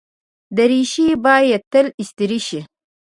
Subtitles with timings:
[0.57, 2.59] دریشي باید تل استری شي.